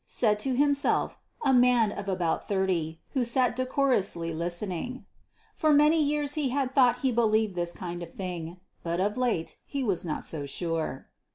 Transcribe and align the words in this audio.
said 0.07 0.39
to 0.39 0.55
himself 0.55 1.19
a 1.43 1.53
man 1.53 1.91
of 1.91 2.09
about 2.09 2.47
thirty, 2.47 2.99
who 3.11 3.23
sat 3.23 3.55
decorously 3.55 4.33
listening. 4.33 5.05
For 5.53 5.71
many 5.71 6.01
years 6.01 6.33
he 6.33 6.49
had 6.49 6.73
thought 6.73 7.01
he 7.01 7.11
believed 7.11 7.53
this 7.53 7.71
kind 7.71 8.01
of 8.01 8.11
thing 8.11 8.59
but 8.81 8.99
of 8.99 9.15
late 9.15 9.57
he 9.63 9.83
was 9.83 10.03
not 10.03 10.25
so 10.25 10.47
sure. 10.47 11.05